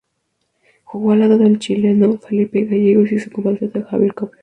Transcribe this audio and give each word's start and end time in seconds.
Jugó 0.83 1.11
al 1.11 1.19
lado 1.19 1.37
del 1.37 1.59
chileno 1.59 2.17
Felipe 2.17 2.63
Gallegos 2.65 3.11
y 3.11 3.19
su 3.19 3.29
compatriota 3.29 3.83
Javier 3.83 4.15
Cabrera. 4.15 4.39